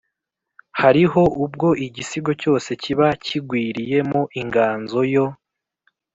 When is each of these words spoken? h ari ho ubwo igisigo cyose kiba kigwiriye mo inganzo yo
h 0.79 0.81
ari 0.89 1.03
ho 1.11 1.23
ubwo 1.43 1.67
igisigo 1.85 2.31
cyose 2.41 2.69
kiba 2.83 3.07
kigwiriye 3.25 3.97
mo 4.11 4.21
inganzo 4.41 4.99
yo 5.13 5.25